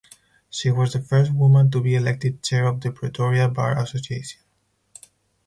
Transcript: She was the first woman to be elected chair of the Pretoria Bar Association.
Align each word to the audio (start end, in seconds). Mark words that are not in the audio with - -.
She 0.49 0.71
was 0.71 0.93
the 0.93 0.99
first 0.99 1.31
woman 1.31 1.69
to 1.69 1.79
be 1.79 1.93
elected 1.93 2.41
chair 2.41 2.65
of 2.65 2.81
the 2.81 2.91
Pretoria 2.91 3.47
Bar 3.49 3.77
Association. 3.77 4.41